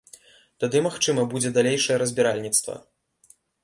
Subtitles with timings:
[0.63, 2.83] Тады, магчыма, будзе далейшае разбіральніцтва.